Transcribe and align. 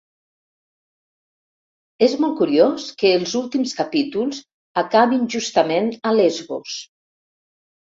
És 2.07 2.15
molt 2.25 2.33
curiós 2.41 2.89
que 3.03 3.13
els 3.19 3.37
últims 3.43 3.77
capítols 3.83 4.43
acabin 4.87 5.33
justament 5.39 5.97
a 6.13 6.19
Lesbos. 6.21 6.85